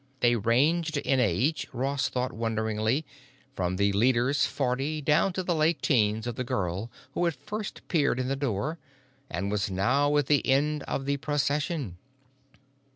[0.21, 3.05] They ranged in age, Ross thought wonderingly,
[3.55, 7.87] from the leader's forty down to the late teens of the girl who had first
[7.87, 8.79] peered in the door,
[9.29, 11.97] and now was at the end of the procession.